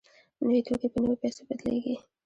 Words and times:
نوي 0.45 0.59
توکي 0.67 0.87
په 0.93 0.97
نویو 1.01 1.21
پیسو 1.23 1.41
بدلېږي 1.47 1.95